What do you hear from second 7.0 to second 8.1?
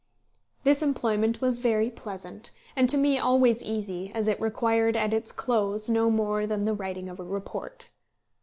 of a report.